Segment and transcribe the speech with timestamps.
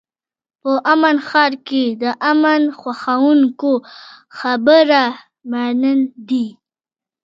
[0.61, 3.71] په امن ښار کې د امن خوښوونکو
[4.37, 5.03] خبره
[5.51, 6.47] منل دي.